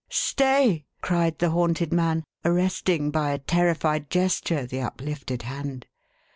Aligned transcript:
"Stay!'" 0.29 0.83
cried 1.03 1.37
the 1.37 1.51
haunted 1.51 1.93
man, 1.93 2.23
arresting 2.43 3.11
by 3.11 3.29
a 3.29 3.37
terrified 3.37 4.09
gesture 4.09 4.65
the 4.65 4.81
uplifted 4.81 5.43
hand. 5.43 5.85